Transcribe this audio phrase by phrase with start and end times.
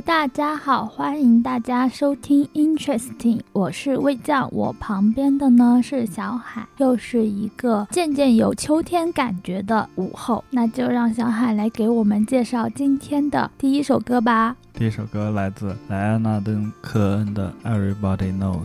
[0.00, 14.56] 大家好，欢迎大家收听 Interesting，我是魏酱，我旁边的呢是小海，又是一个渐渐有秋天感觉的午后，那就让小海来给我们介绍今天的第一首歌吧。
[14.72, 18.64] 第一首歌来自莱昂纳登·科恩的《Everybody Knows》。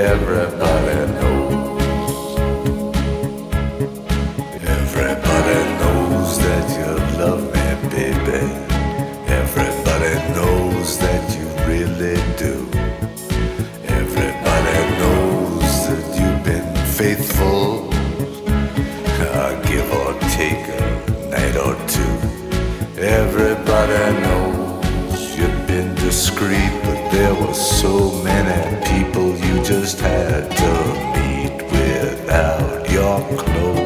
[0.00, 0.59] every
[29.90, 30.72] just had to
[31.18, 33.79] meet without your clothes.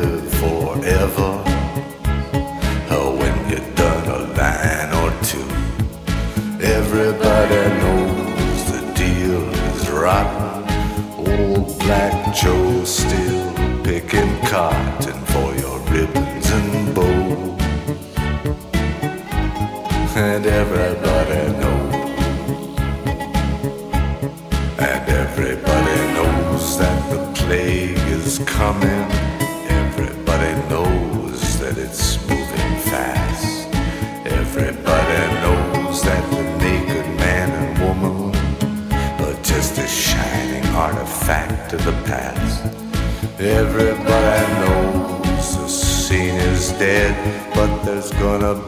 [0.00, 1.32] Live forever.
[2.90, 5.48] Oh, when you're done a line or two.
[6.78, 10.64] Everybody knows the deal is rotten.
[11.18, 13.52] Old Black Joe still
[13.82, 15.05] picking cotton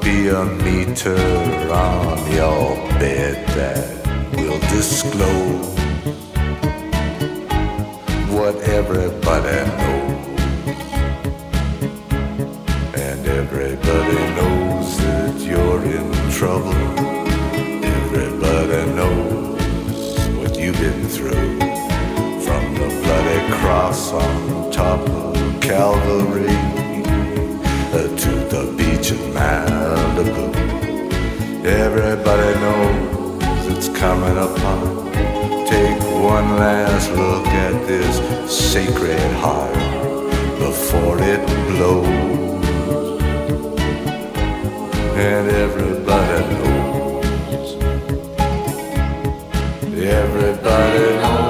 [0.09, 1.19] be a meter
[1.71, 3.89] on your bed that
[4.37, 5.69] will disclose
[8.35, 10.41] what everybody knows.
[13.07, 16.09] And everybody knows that you're in
[16.39, 16.83] trouble.
[18.01, 19.61] Everybody knows
[20.39, 21.59] what you've been through.
[22.47, 26.88] From the bloody cross on top of Calvary
[28.07, 30.55] to the beach in Malibu.
[31.65, 35.11] Everybody knows it's coming upon.
[35.67, 38.15] Take one last look at this
[38.73, 39.75] sacred heart
[40.61, 43.21] before it blows.
[45.17, 47.75] And everybody knows.
[49.97, 51.48] Everybody knows.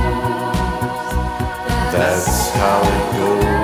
[1.93, 3.58] That's how it goes.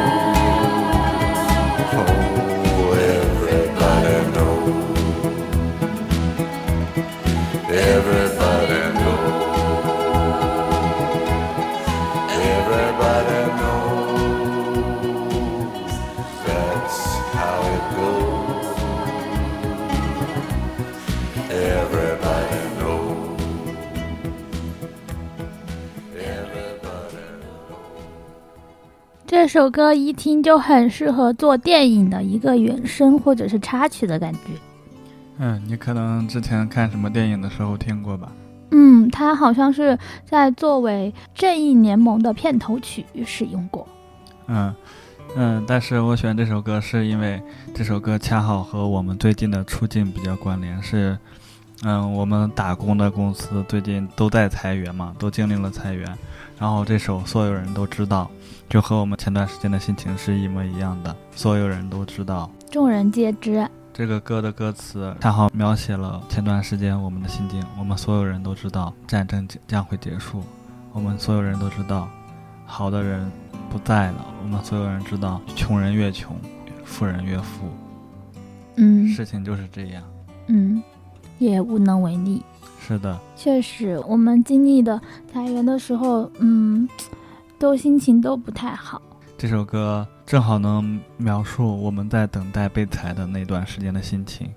[29.56, 34.40] 首歌一听就很适合做电影的一个原声或者是插曲的感觉。
[35.38, 38.30] 嗯，你可能之前看什么电影的时候听过吧？
[38.72, 43.88] 嗯，它好像是在作为《正义联盟》的片头曲使用过。
[44.48, 44.76] 嗯
[45.38, 47.42] 嗯，但是我选这首歌是因为
[47.74, 51.18] 这首歌恰好和我们最近的处境比较关联，是
[51.84, 56.06] 嗯，我们打工的公司最近都在裁员嘛，都经历了裁员，
[56.60, 58.30] 然后这首所有人都知道，
[58.68, 62.50] 就和我们前段时间的心情是一模一样的，所有人都知道。
[62.72, 67.64] 众人皆知，这个歌的歌词恰好描写了前段时间我们的心境。
[67.78, 70.44] 我们所有人都知道战争将会结束，
[70.92, 72.10] 我们所有人都知道
[72.66, 73.32] 好的人
[73.70, 76.36] 不在了，我们所有人知道穷人越穷，
[76.84, 77.68] 富人越富，
[78.76, 80.04] 嗯事情就是这样。
[80.48, 80.84] 嗯，
[81.38, 82.44] 也无能为力。
[82.80, 85.02] 是的，确实，我们经历的
[85.32, 86.88] 裁员的时候，嗯，
[87.58, 89.02] 都心情都不太好。
[89.38, 94.50] 这首歌正好能描述我们在等待被裁的那段时间的心情。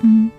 [0.00, 0.30] 嗯，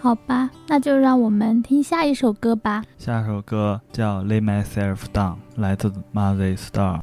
[0.00, 2.84] 好吧，那就让我们听下一首歌吧。
[2.98, 7.00] 下首歌叫《Lay Myself Down》，来自 Mother Star。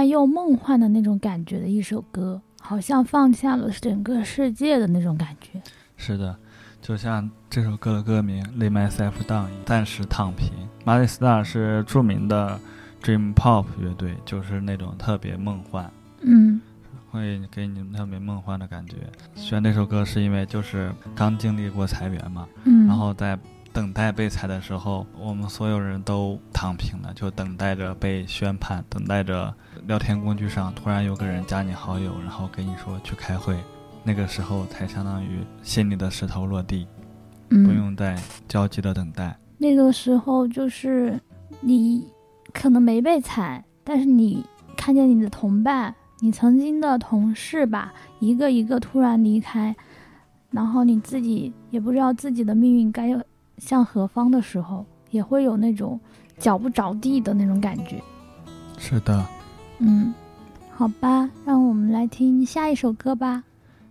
[0.00, 5.60] 幻又梦幻的那种感觉的一首歌，好像放下了整个世界的那种感觉。
[5.98, 6.34] 是的，
[6.80, 10.48] 就像这首歌的歌名《Lay Myself Down》，暂时躺平。
[10.86, 12.58] 马里斯塔是著名的
[13.02, 15.90] Dream Pop 乐队，就是那种特别梦幻，
[16.22, 16.62] 嗯
[17.10, 18.96] 会给你特别梦幻的感觉。
[19.34, 23.38] 选这首歌是因为就是刚经历过裁员嘛，嗯，然后在
[23.72, 29.54] 等待被裁的时候，我们所有人都躺平了，就等待着被宣判，等待着
[29.86, 33.56] 聊天工具上突然有个人加你好友，然后跟你说去开会，
[34.02, 36.86] 那个时候才相当于心里的石头落地，
[37.50, 39.38] 嗯不用再焦急的等待。
[39.56, 41.20] 那个时候就是
[41.60, 42.04] 你
[42.52, 44.44] 可能没被裁，但是你
[44.76, 49.74] 看见你的同伴、你曾经的同事吧，一个一个突然离开，
[50.50, 53.08] 然后你自己也不知道自己的命运该
[53.60, 56.00] 向何方的时候，也会有那种
[56.38, 58.02] 脚不着地的那种感觉。
[58.78, 59.24] 是的，
[59.78, 60.12] 嗯，
[60.74, 63.44] 好吧，让我们来听下一首歌吧。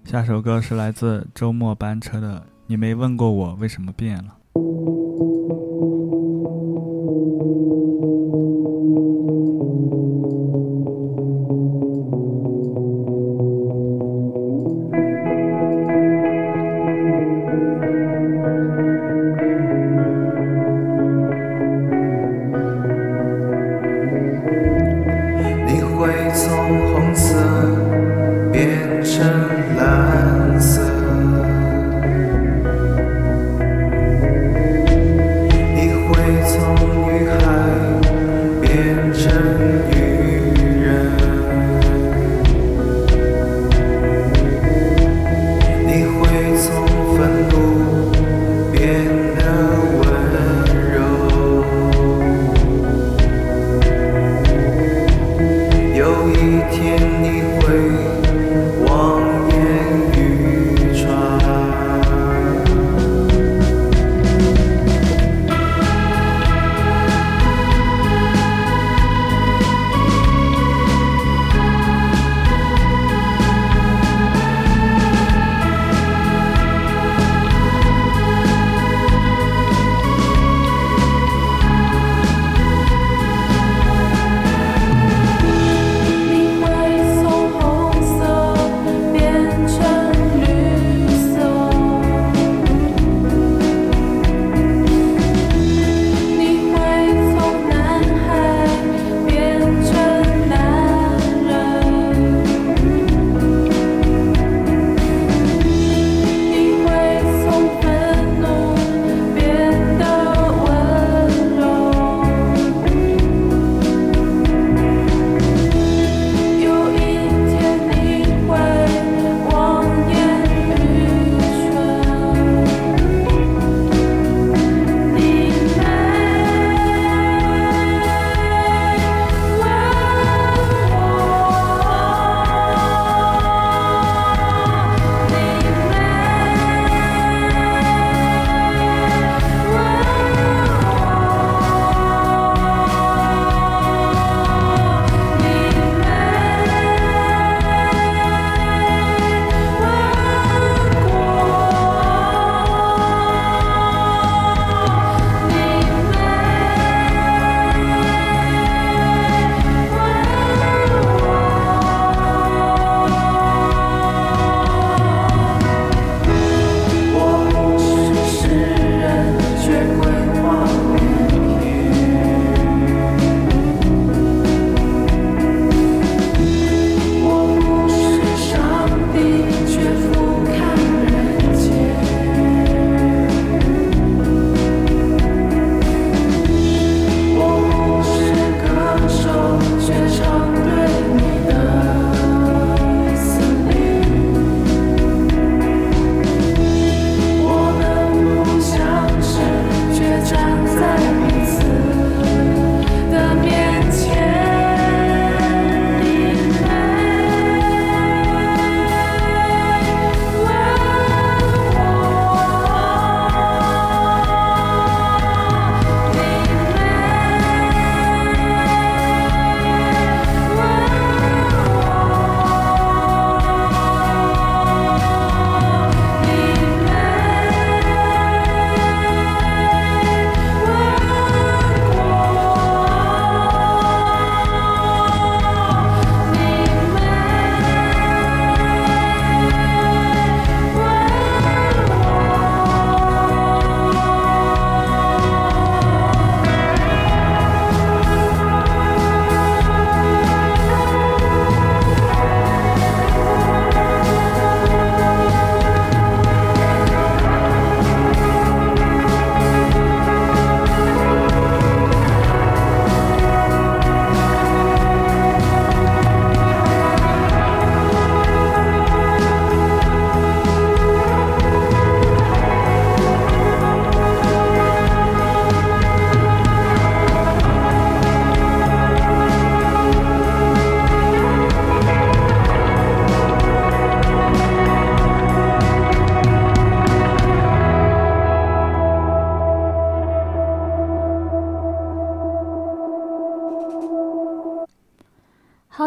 [0.03, 4.23] 下首歌是来自周末班车的《你没问过我为什么变了》。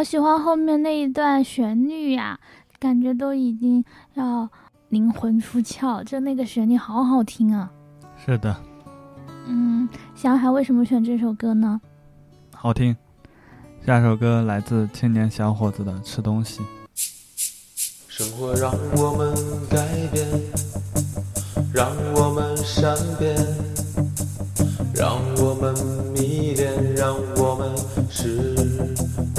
[0.03, 2.37] 好喜欢后面那一段旋律呀，
[2.81, 3.85] 感觉都已经
[4.15, 4.51] 要
[4.89, 7.71] 灵魂出窍，就那个旋律好好听啊。
[8.17, 8.57] 是的，
[9.47, 11.81] 嗯，小海为什么选这首歌呢？
[12.53, 12.97] 好听。
[13.87, 16.61] 下首歌来自青年小伙子的《吃东西》。
[18.09, 19.33] 生活让我们
[19.71, 20.29] 改变，
[21.73, 23.37] 让我们善变，
[24.97, 25.72] 让我们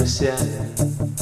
[0.04, 1.13] especial.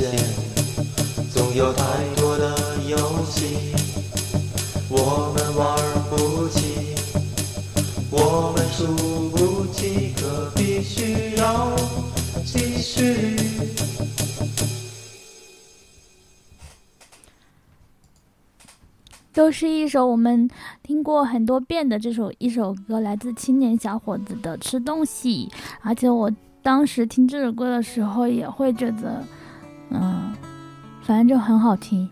[0.00, 0.24] 现。
[1.30, 1.84] 总有太
[2.16, 2.56] 多的
[2.88, 3.74] 游戏，
[4.88, 5.76] 我们玩
[6.08, 6.94] 不起，
[8.10, 8.86] 我们输
[9.30, 11.76] 不起，可必须要
[12.44, 13.36] 继续。
[19.32, 20.48] 都是一首我们
[20.82, 25.48] 听过很多遍的这首一首歌，来自青年小伙子的《吃东西》，
[25.82, 26.30] 而且我
[26.62, 29.24] 当时听这首歌的时候也会觉得，
[29.90, 30.32] 嗯，
[31.02, 32.08] 反正就很好听。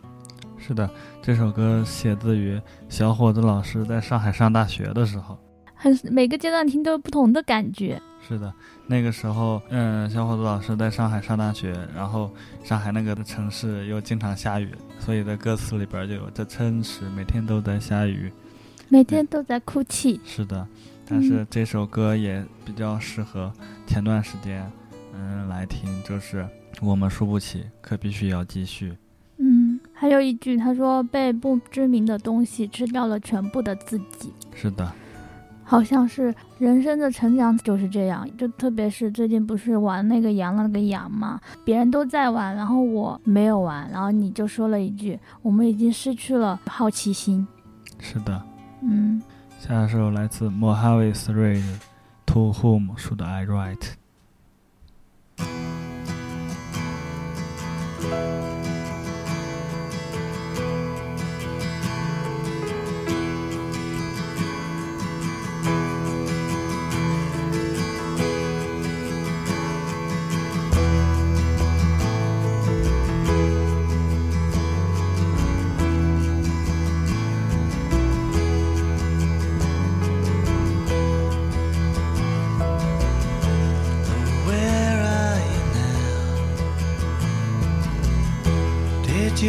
[0.58, 0.88] 是的，
[1.22, 5.38] 这首歌写自于小伙子老师在上海上大学的时候。
[5.74, 8.00] 很每个阶段听都有不同的感觉。
[8.20, 8.52] 是的，
[8.86, 12.30] 那个时候，嗯，小伙子老师在上海上大学，然后
[12.64, 18.30] 上海那个城市又经常下雨，所以在歌词里边就有这城市每天都在下雨。
[18.88, 20.20] 每天都在哭泣。
[20.24, 20.66] 是的，
[21.08, 23.52] 但是这首歌也比较适合
[23.86, 24.68] 前段时间，
[25.14, 26.44] 嗯，来听，就是
[26.80, 28.96] 我们输不起，可必须要继续。
[29.38, 34.32] 嗯，还有一句，他说被不知名的东西吃掉了全部的自己。
[34.54, 34.92] 是的，
[35.64, 47.46] 好像是人生的成长就是这样，就特别是最近不是玩那个羊了那个羊嘛，别人都在玩，然后我没有玩，然后你就说了一句，我们已经失去了好奇心。
[47.98, 48.42] 是的。
[48.82, 49.20] 嗯，
[49.58, 51.80] 下一首来自 Mojave Three 的
[52.26, 53.94] To Whom Should I Write？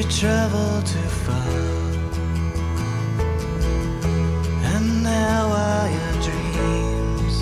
[0.10, 1.36] Travel too far?
[4.74, 7.36] And how are your dreams?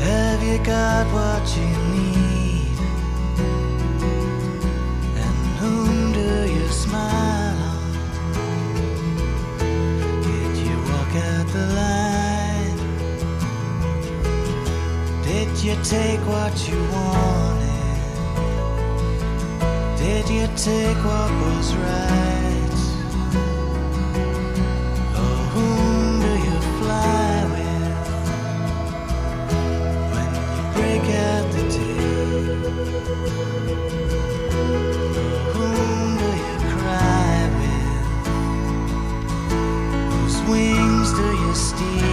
[0.00, 2.78] Have you got what you need?
[5.16, 7.92] And whom do you smile on?
[10.22, 12.80] Did you walk out the line?
[15.24, 17.49] Did you take what you wanted?
[20.30, 22.74] You take what was right?
[25.16, 27.98] Oh, or whom do you fly with
[30.12, 32.04] when you break out the day?
[34.54, 38.00] Oh, whom do you cry with?
[40.12, 42.09] Whose wings do you steal?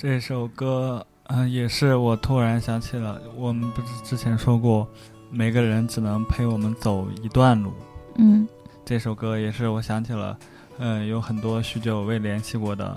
[0.00, 4.86] 这首歌，嗯、也是我突然想起了，我们不是之前说过，
[5.28, 7.72] 每个人只能陪我们走一段路。
[8.14, 8.46] 嗯
[8.84, 10.38] 这首歌也是我想起了，
[10.78, 12.96] 嗯、有很多许久未联系过的，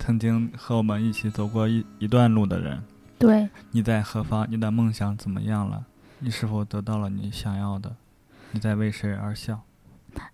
[0.00, 2.82] 曾经和我们一起走过一一段路的人。
[3.16, 4.44] 对，你在何方？
[4.50, 5.86] 你的梦想怎么样了？
[6.18, 7.94] 你是否得到了你想要的？
[8.50, 9.60] 你在为谁而笑？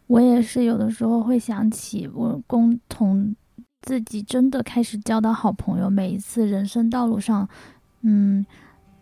[0.07, 3.37] 我也是有的时候会想起我共同
[3.83, 7.49] 自己真的开始交到好朋友，每一次人生道路上，
[8.03, 8.45] 嗯，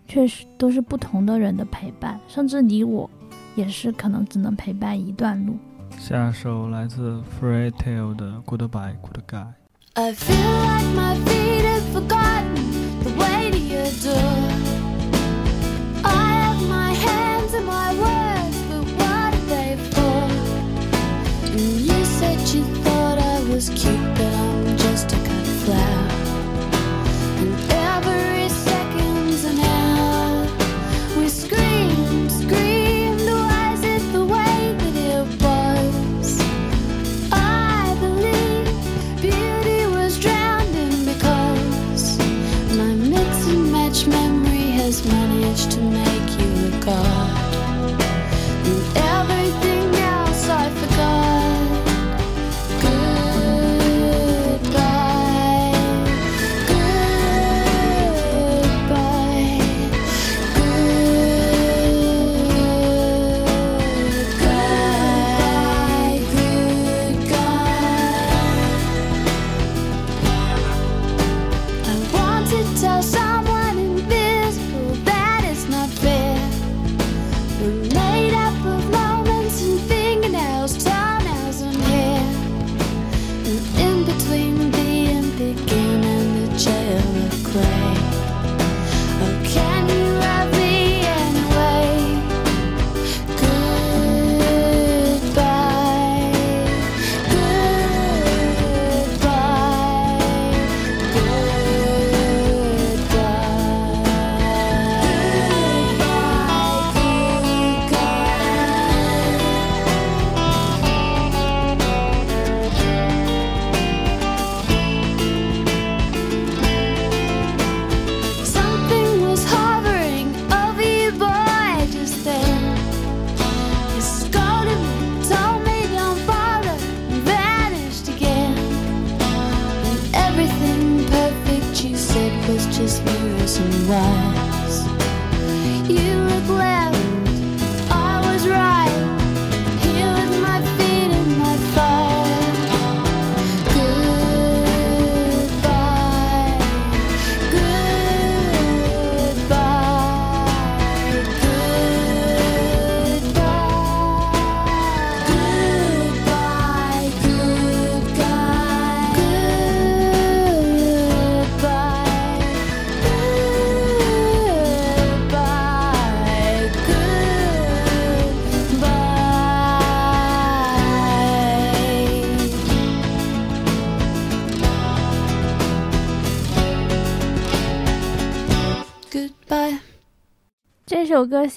[0.07, 3.09] 确实都是不同的人的陪伴，甚至你我
[3.57, 5.57] 也是可能只能陪伴一段路。
[5.99, 9.47] 下首来自 Free Tail 的 Goodbye Good Guy。
[9.95, 11.17] I feel like my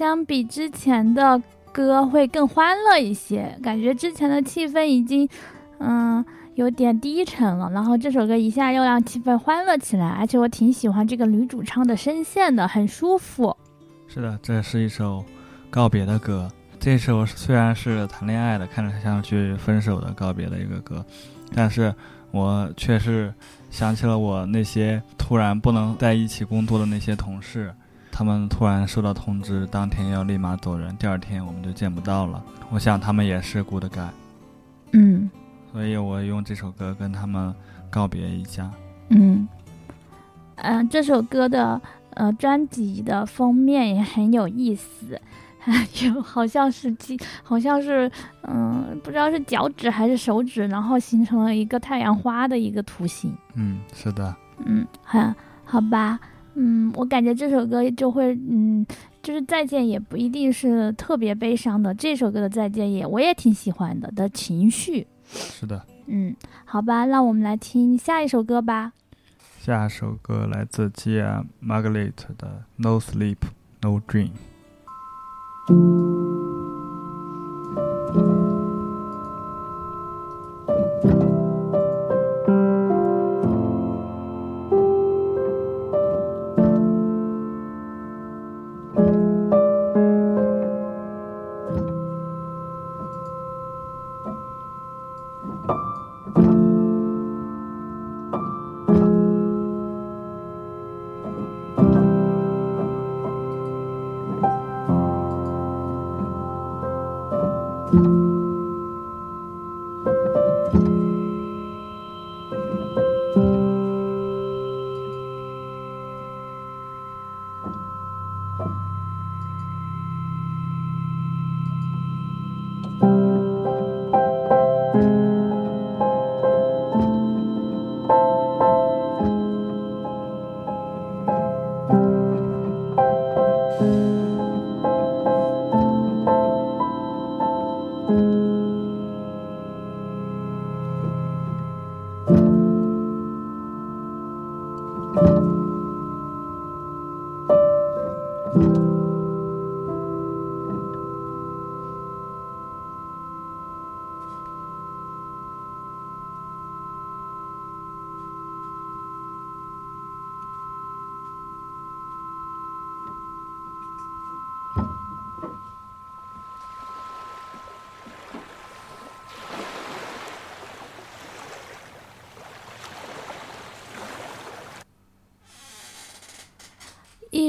[0.02, 1.40] 相比之前的
[1.72, 5.30] 歌会更欢乐一些，感觉之前的气氛已经，
[5.78, 7.70] 嗯，有点低沉了。
[7.70, 13.56] 然后这首歌一下又让气氛欢乐起来，而且我挺喜欢这个女主唱的声线的，很舒服。
[14.08, 15.24] 是的，这是一首
[15.70, 16.52] 告别的歌。
[16.80, 21.06] 这首虽然是谈恋爱的，看着像去分手的告别的一个歌，
[21.54, 21.94] 但是
[22.32, 23.32] 我却是
[23.70, 27.72] 想起了我那些突然不能在一起工作的那些同事，
[28.22, 32.40] 他们突然收到通知，当天要立马走人，第二天我们就见不到了。
[32.70, 34.10] 我想他们也是 good guy，
[34.92, 35.28] 嗯
[35.74, 37.52] 所以我用这首歌跟他们
[37.90, 38.70] 告别一下。
[39.10, 39.48] 嗯，
[40.58, 41.82] 嗯、这首歌的
[42.12, 45.20] 呃专辑的封面也很有意思。
[46.06, 48.12] 有好像是鸡，好像是，
[48.44, 53.36] 嗯，不知道是脚趾还是手指，然后形成了一个太阳花的一个图形。
[53.56, 55.34] 嗯，是的，嗯，好，
[55.66, 56.20] 好吧，
[56.56, 58.86] 嗯，我感觉这首歌就会，嗯，
[59.24, 65.82] 就是再见也不一定是特别悲伤的，这首歌的再见也我也挺喜欢的的情绪，是的。
[66.08, 66.36] 嗯，
[66.66, 68.92] 好吧，那我们来听下一首歌吧。
[69.60, 73.38] 下首歌来自 Gia Margaret 的《No Sleep
[73.82, 74.32] No Dream》。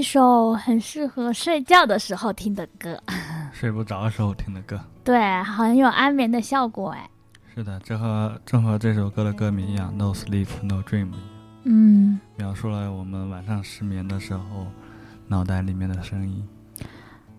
[0.02, 3.00] 一首很适合睡觉的时候听的歌，
[3.54, 4.76] 睡不着的时候听的歌。
[5.04, 7.08] 对，很有安眠的效果哎。
[7.54, 11.20] 是的，这和正和这首歌的歌名一样，“No Sleep No Dream” 一样，
[11.66, 14.66] 嗯描述了我们晚上失眠的时候
[15.28, 16.44] 脑袋里面的声音。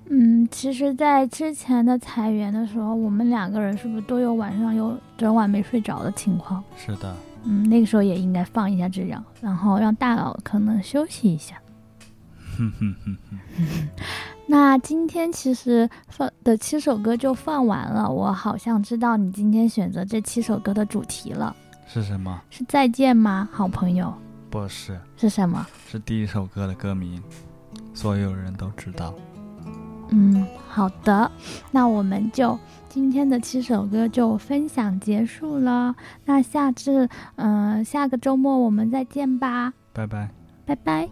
[0.09, 6.63] 嗯，其实，在之前的裁员的时候，我们两个人是不是都有晚上有整晚没睡着的情况？
[6.77, 11.57] 是的，嗯，那个时候也应该放一下这样，然后让大脑可能休息一下。
[12.57, 13.89] 哼哼哼哼，
[14.47, 21.55] 那今天其实放的七首歌就放完了，我好像知道你今天选择这七首歌的主题了，
[21.87, 22.41] 是什么？
[22.49, 24.13] 是再见吗，好朋友？
[24.49, 25.65] 不是，是什么？
[25.87, 27.21] 是第一首歌的歌名，
[27.93, 29.13] 所有人都知道。
[30.09, 31.31] 嗯，好的，
[31.71, 35.95] 那我们就今天的七首歌就分享结束了。
[36.25, 40.29] 那下次，嗯、下个周末我们再见吧，拜拜。
[40.65, 41.09] 拜拜。